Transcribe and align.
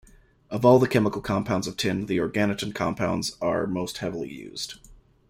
Of 0.49 0.65
all 0.65 0.79
the 0.79 0.87
chemical 0.87 1.21
compounds 1.21 1.67
of 1.67 1.77
tin, 1.77 2.07
the 2.07 2.17
organotin 2.17 2.73
compounds 2.73 3.37
are 3.39 3.67
most 3.67 3.99
heavily 3.99 4.31
used. 4.33 4.79